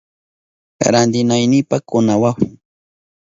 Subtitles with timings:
[0.93, 2.51] Rantinaynipa kunawahun.